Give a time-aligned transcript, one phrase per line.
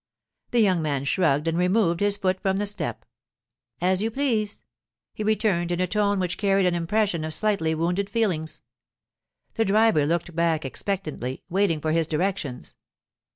[0.49, 3.05] The young man shrugged and removed his foot from the step.
[3.79, 4.63] 'As you please,'
[5.13, 8.63] he returned in a tone which carried an impression of slightly wounded feelings.
[9.53, 12.75] The driver looked back expectantly, waiting for his directions.